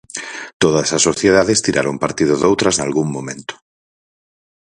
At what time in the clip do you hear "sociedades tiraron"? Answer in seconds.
1.09-2.01